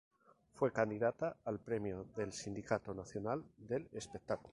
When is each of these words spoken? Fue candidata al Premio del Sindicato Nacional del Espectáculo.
Fue 0.55 0.73
candidata 0.73 1.37
al 1.45 1.59
Premio 1.59 2.05
del 2.15 2.33
Sindicato 2.33 2.91
Nacional 2.91 3.43
del 3.55 3.87
Espectáculo. 3.91 4.49